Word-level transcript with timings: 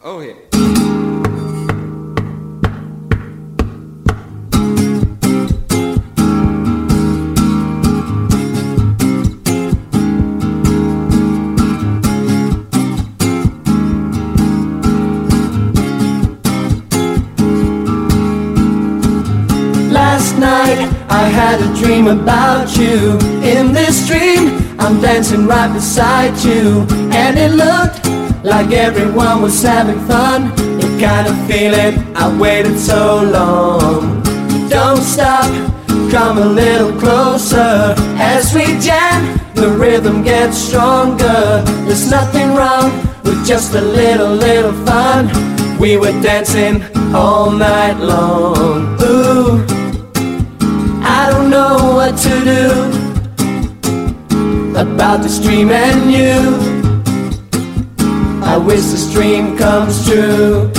Oh 0.00 0.20
yeah. 0.20 0.32
Last 19.92 20.38
night 20.38 20.88
I 21.10 21.28
had 21.28 21.60
a 21.60 21.74
dream 21.76 22.06
about 22.06 22.76
you. 22.76 23.18
In 23.46 23.72
this 23.74 24.08
dream, 24.08 24.58
I'm 24.80 25.00
dancing 25.00 25.46
right 25.46 25.72
beside 25.72 26.36
you. 26.42 26.86
And 27.12 27.38
it 27.38 27.52
looked 27.52 28.01
like 28.42 28.72
everyone 28.72 29.42
was 29.42 29.62
having 29.62 30.00
fun. 30.06 30.54
The 30.56 30.98
kind 31.00 31.26
of 31.28 31.36
feeling 31.46 32.16
I 32.16 32.36
waited 32.38 32.78
so 32.78 33.22
long. 33.22 34.22
Don't 34.68 35.02
stop, 35.02 35.46
come 36.10 36.38
a 36.38 36.46
little 36.46 36.92
closer. 36.98 37.94
As 38.18 38.54
we 38.54 38.64
jam, 38.80 39.38
the 39.54 39.68
rhythm 39.70 40.22
gets 40.22 40.56
stronger. 40.56 41.62
There's 41.86 42.10
nothing 42.10 42.54
wrong 42.54 42.90
with 43.22 43.46
just 43.46 43.74
a 43.74 43.80
little, 43.80 44.34
little 44.34 44.72
fun. 44.84 45.30
We 45.78 45.96
were 45.96 46.12
dancing 46.22 46.82
all 47.14 47.50
night 47.50 47.98
long. 47.98 48.98
Ooh. 49.02 49.64
I 51.04 51.28
don't 51.30 51.50
know 51.50 51.94
what 51.94 52.16
to 52.18 52.44
do 52.44 53.02
about 54.78 55.22
this 55.22 55.38
dream 55.38 55.70
and 55.70 56.10
you. 56.10 56.71
I 58.44 58.56
wish 58.58 58.80
this 58.80 59.12
dream 59.12 59.56
comes 59.56 60.04
true. 60.06 60.70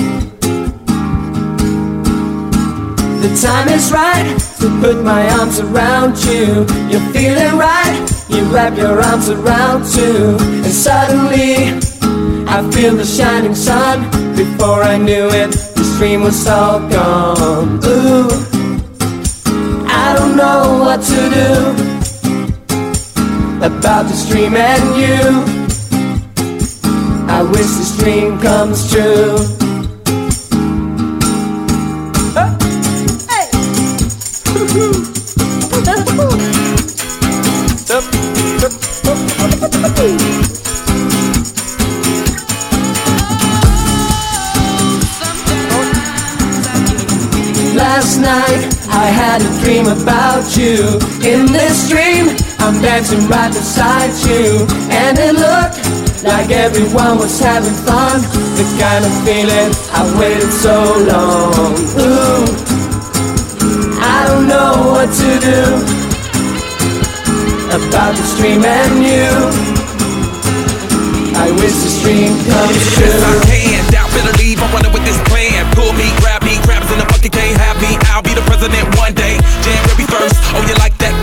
The 3.24 3.40
time 3.42 3.70
is 3.70 3.92
right 3.92 4.38
to 4.60 4.68
put 4.82 5.04
my 5.04 5.30
arms 5.40 5.60
around 5.60 6.24
you. 6.26 6.66
You're 6.90 7.08
feeling 7.14 7.58
right, 7.58 8.06
you 8.30 8.44
wrap 8.54 8.78
your 8.78 9.02
arms 9.02 9.30
around 9.30 9.86
too. 9.92 10.38
And 10.40 10.66
suddenly, 10.66 11.80
I 12.48 12.70
feel 12.72 12.96
the 12.96 13.06
shining 13.06 13.56
sun. 13.56 14.10
Before 14.36 14.84
I 14.84 14.98
knew 14.98 15.30
it, 15.30 15.52
this 15.52 15.98
dream 15.98 16.22
was 16.22 16.46
all 16.48 16.80
gone. 16.90 17.80
Ooh. 17.86 18.28
I 19.88 20.16
don't 20.18 20.36
know 20.36 20.80
what 20.82 21.02
to 21.02 21.30
do 21.40 21.84
about 23.66 24.04
this 24.04 24.28
dream 24.30 24.56
and 24.58 24.98
you. 25.00 25.63
I 27.36 27.42
wish 27.42 27.66
this 27.66 27.98
dream 27.98 28.40
comes 28.40 28.92
true. 28.92 29.34
Last 47.76 48.20
night 48.20 48.78
I 48.90 49.08
had 49.08 49.42
a 49.42 49.64
dream 49.64 49.88
about 49.88 50.56
you. 50.56 51.00
In 51.28 51.48
this 51.48 51.90
dream, 51.90 52.28
I'm 52.60 52.80
dancing 52.80 53.28
right 53.28 53.52
beside 53.52 54.14
you. 54.30 54.68
And 54.92 55.18
it 55.18 55.34
looked 55.34 56.03
like 56.24 56.50
everyone 56.52 57.18
was 57.20 57.40
having 57.40 57.74
fun. 57.84 58.22
The 58.56 58.66
kind 58.80 59.04
of 59.04 59.14
feeling 59.28 59.72
I 59.92 60.02
waited 60.20 60.52
so 60.52 60.76
long. 61.04 61.76
Ooh, 62.00 62.46
I 64.00 64.26
don't 64.28 64.48
know 64.48 64.96
what 64.96 65.12
to 65.12 65.30
do 65.44 65.62
about 67.76 68.16
this 68.16 68.38
dream 68.38 68.64
and 68.64 69.04
you. 69.04 69.74
I 71.34 71.50
wish 71.60 71.76
this 71.82 72.02
dream 72.04 72.30
comes 72.46 72.78
Yes, 72.78 72.94
true. 72.94 73.20
I 73.20 73.36
can. 73.50 73.82
Doubt, 73.92 74.10
better 74.14 74.38
leave. 74.38 74.62
I'm 74.62 74.72
running 74.72 74.94
with 74.94 75.04
this 75.04 75.18
plan. 75.28 75.66
Pull 75.74 75.92
me, 75.94 76.14
grab 76.22 76.44
me, 76.44 76.62
crabs 76.64 76.88
in 76.94 77.00
the 77.00 77.06
bucket 77.10 77.34
can't 77.34 77.58
have 77.58 77.76
me. 77.82 77.98
I'll 78.14 78.22
be 78.22 78.34
the 78.34 78.46
president 78.46 78.86
one 78.96 79.14
day. 79.14 79.42
January 79.66 80.06
first. 80.08 80.38
Oh, 80.54 80.62
you 80.64 80.76
like 80.78 80.96
that 81.02 81.23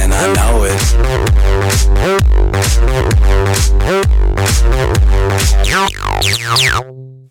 and 0.00 0.14
I 0.14 0.32
know 0.34 0.64
it. 0.64 0.78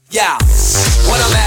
Yeah, 0.10 0.38
what 1.08 1.22
I'm 1.22 1.36
at 1.36 1.47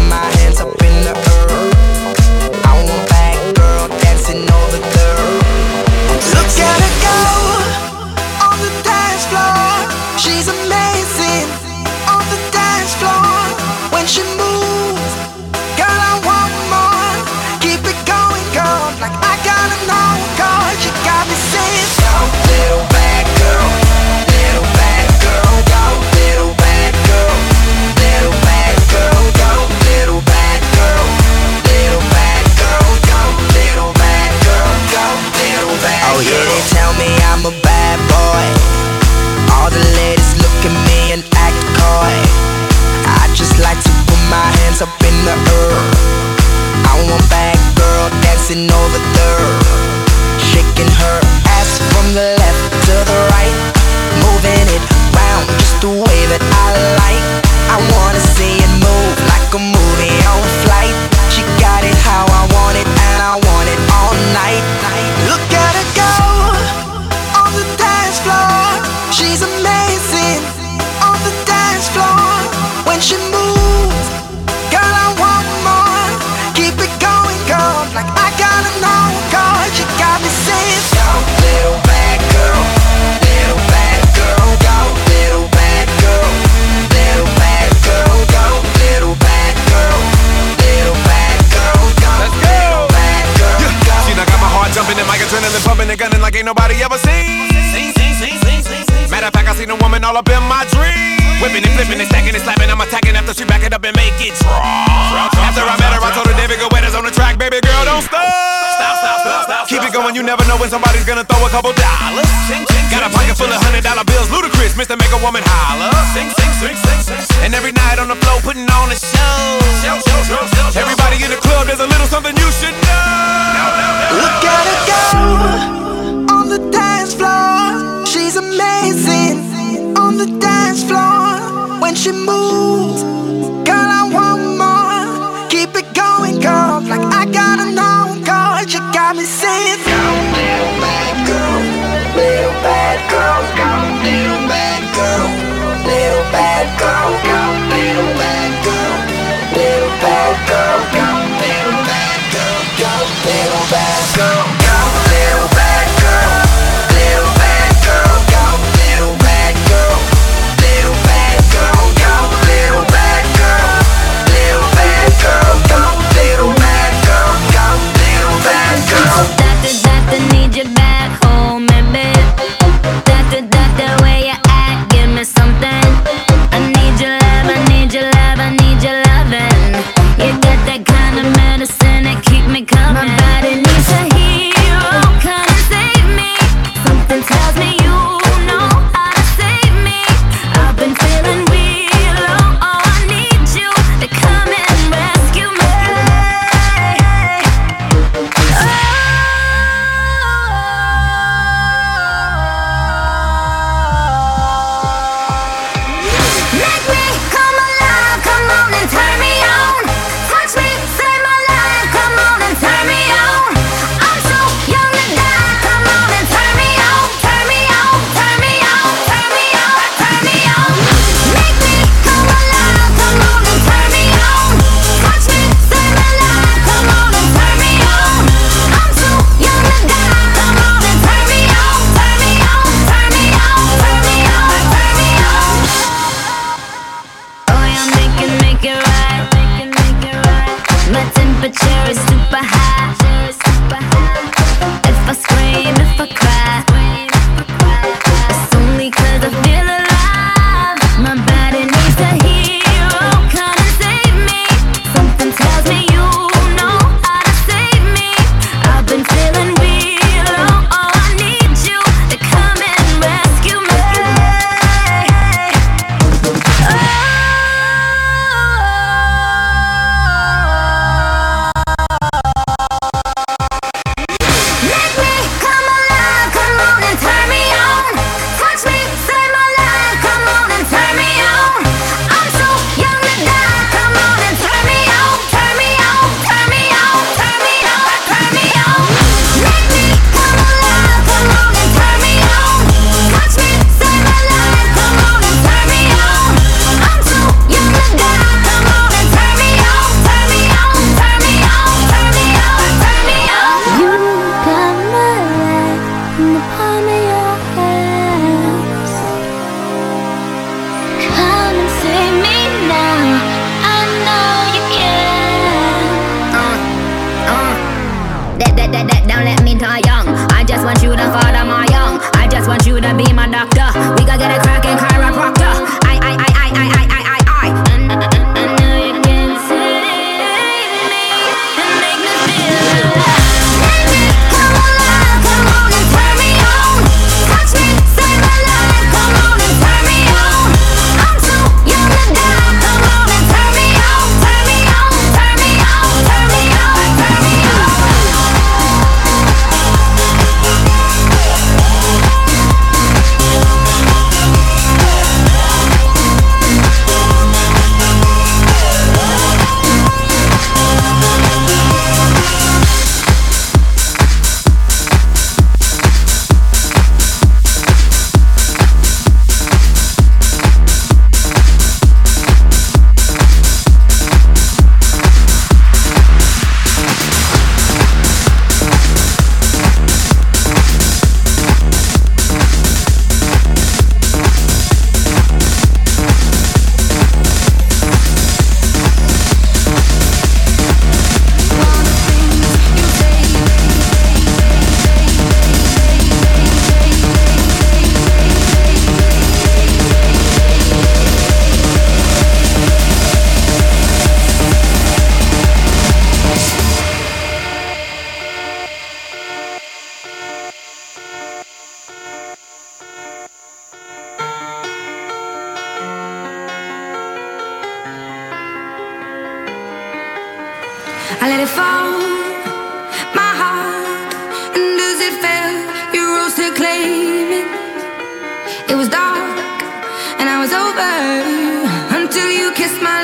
girl, 143.09 143.41
go, 143.57 143.69
little 144.03 144.47
bad 144.47 144.81
girl, 144.95 145.40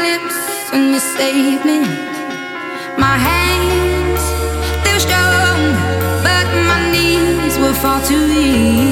Big 0.08 0.22
Bad 6.24 8.10
Wolf. 8.10 8.87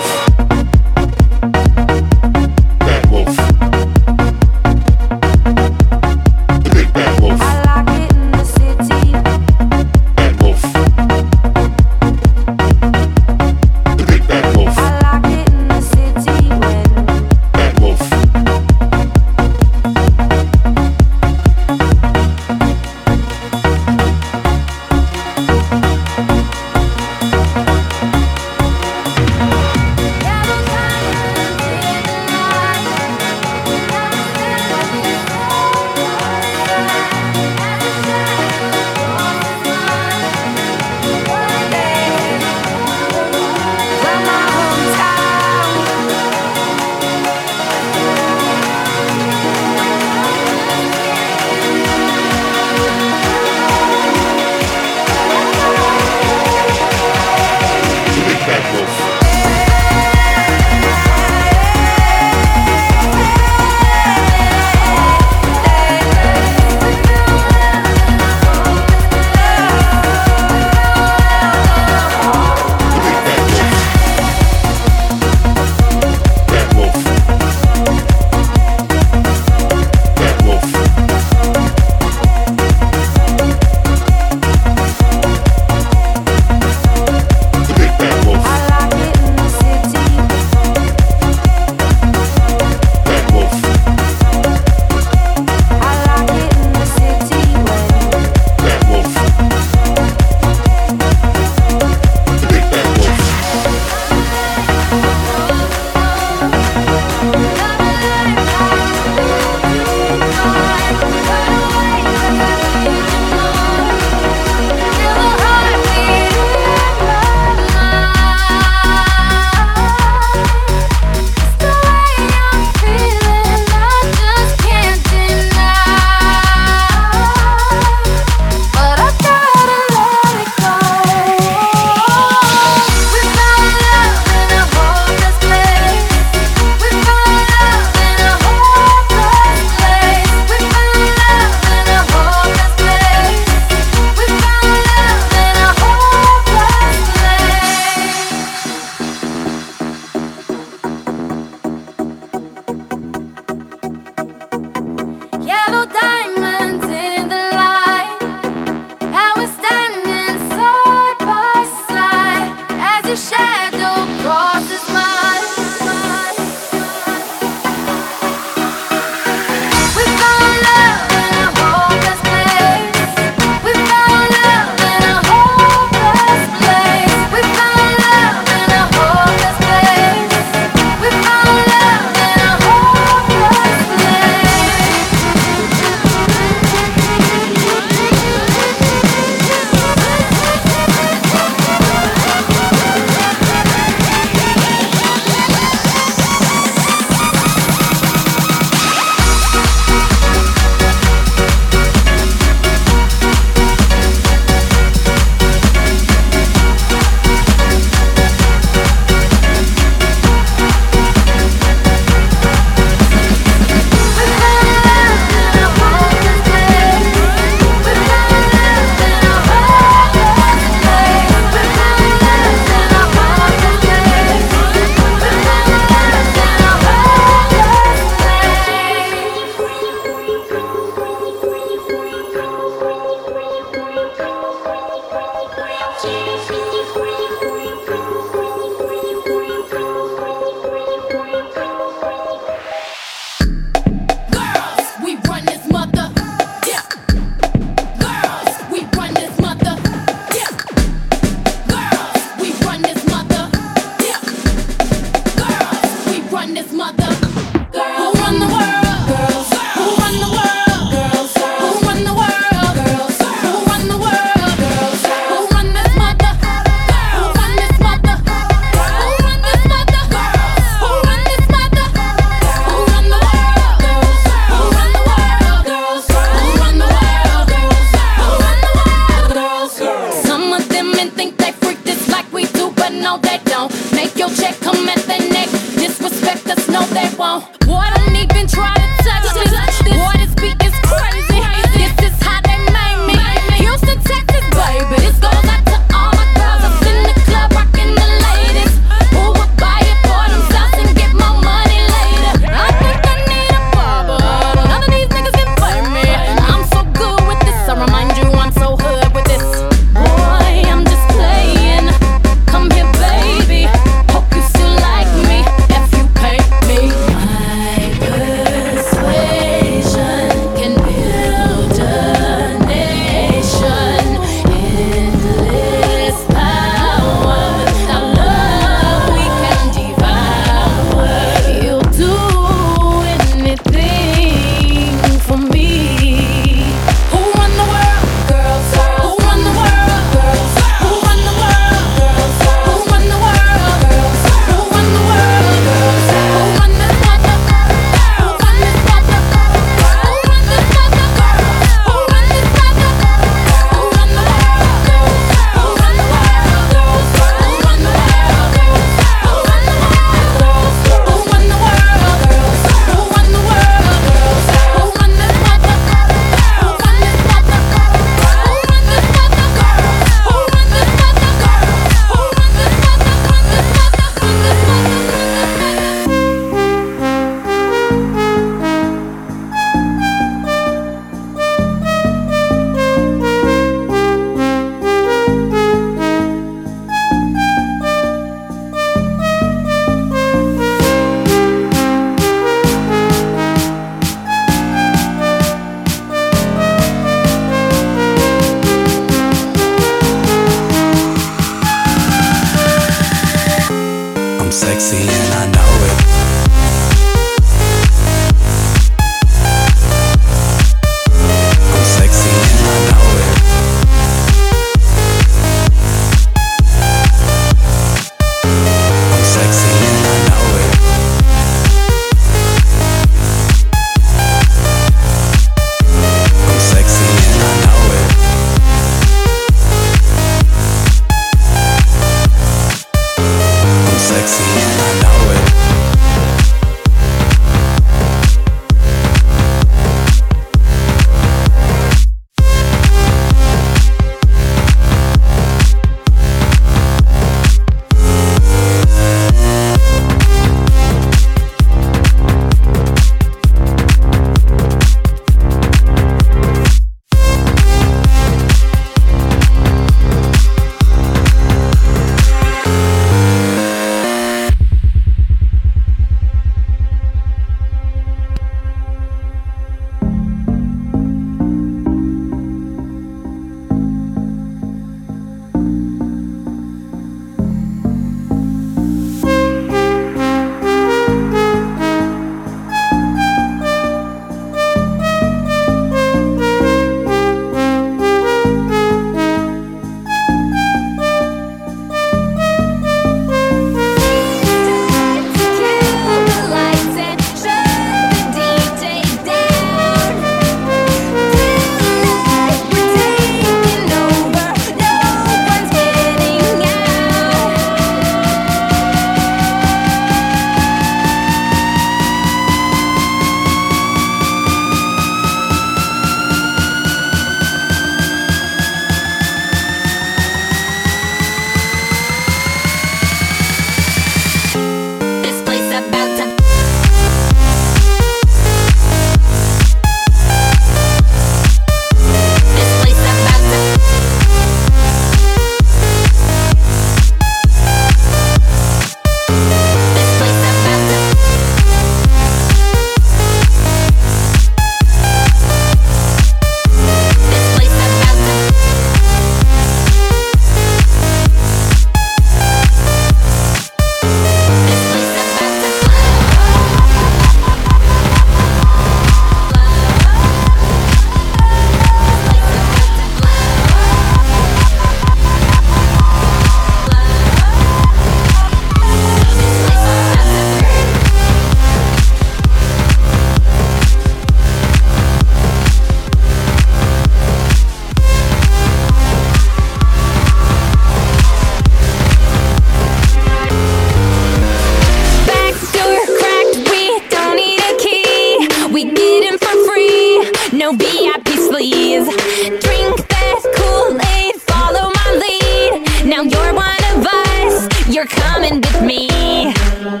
You're 597.91 598.05
coming 598.05 598.61
with 598.61 598.81
me. 598.83 600.00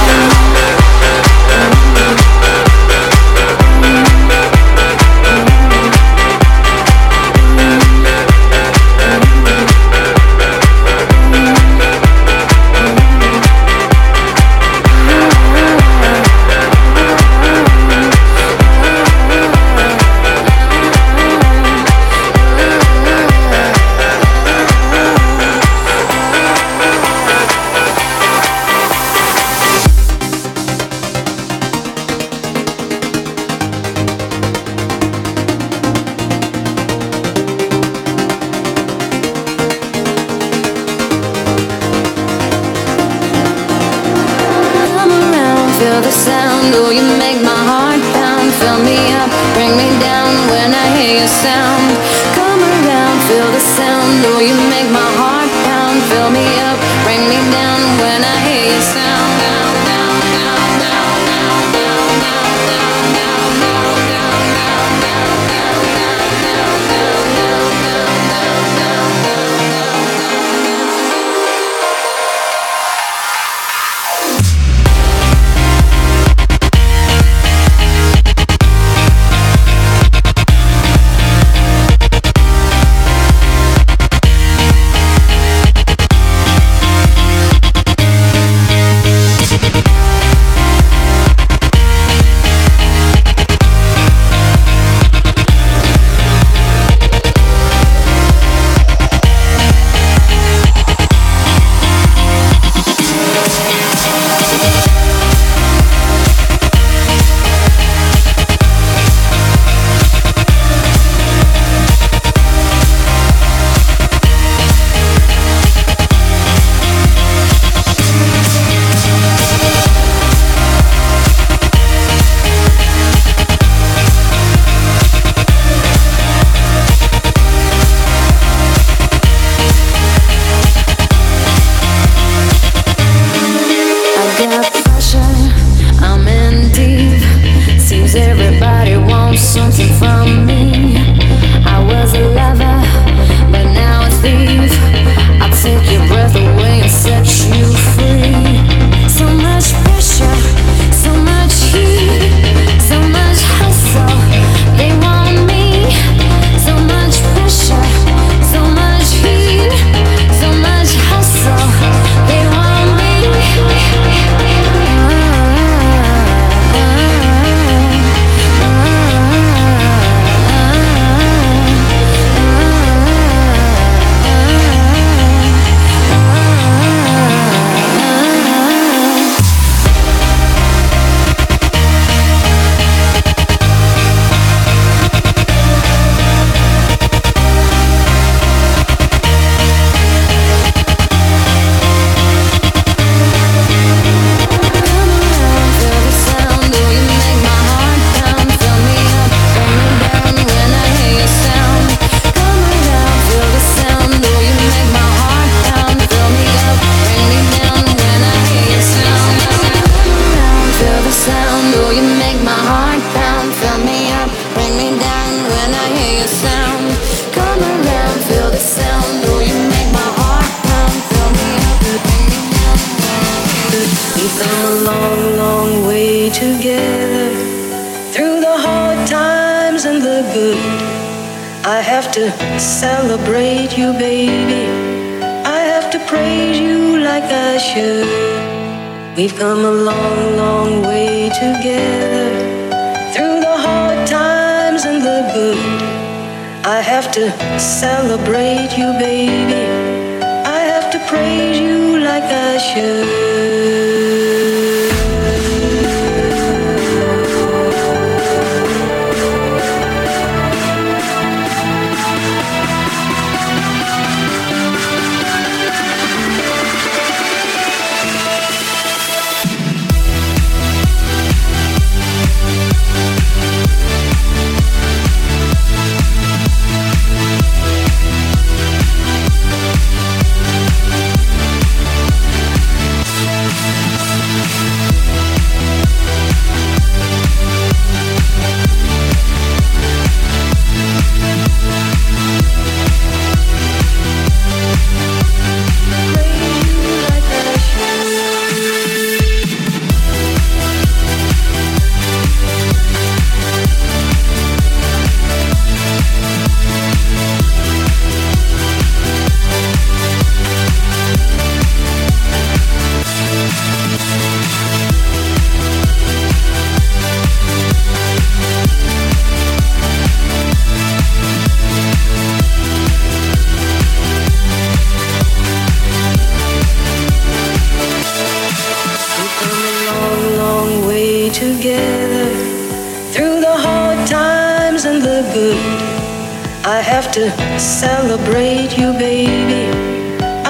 I 336.71 336.79
have 336.79 337.11
to 337.11 337.29
celebrate 337.59 338.77
you, 338.77 338.93
baby. 338.93 339.63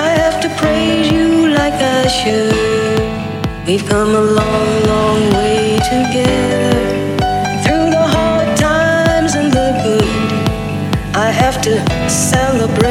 I 0.06 0.10
have 0.22 0.40
to 0.44 0.50
praise 0.62 1.12
you 1.12 1.50
like 1.50 1.74
I 1.74 2.06
should. 2.18 3.66
We've 3.66 3.84
come 3.90 4.10
a 4.10 4.22
long, 4.40 4.84
long 4.84 5.22
way 5.34 5.80
together. 5.94 6.78
Through 7.64 7.90
the 7.98 8.06
hard 8.16 8.56
times 8.56 9.34
and 9.34 9.52
the 9.52 9.70
good, 9.84 11.16
I 11.16 11.32
have 11.32 11.60
to 11.64 11.74
celebrate. 12.08 12.91